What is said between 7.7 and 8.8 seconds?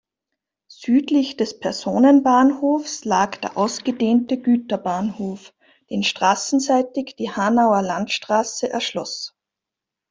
Landstraße